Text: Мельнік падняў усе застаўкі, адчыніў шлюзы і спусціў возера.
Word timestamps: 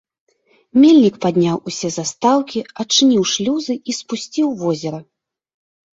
Мельнік 0.83 1.15
падняў 1.25 1.57
усе 1.71 1.87
застаўкі, 1.97 2.59
адчыніў 2.85 3.23
шлюзы 3.35 3.75
і 3.93 3.99
спусціў 4.03 4.47
возера. 4.63 4.99